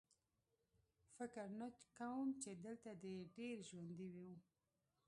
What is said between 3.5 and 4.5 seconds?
ژوندي وو